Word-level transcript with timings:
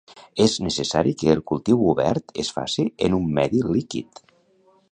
És 0.43 0.53
necessari 0.67 1.11
que 1.19 1.27
el 1.33 1.43
cultiu 1.51 1.83
obert 1.91 2.33
es 2.45 2.49
faci 2.57 2.87
en 3.09 3.17
un 3.19 3.29
medi 3.41 3.65
líquid. 3.75 4.23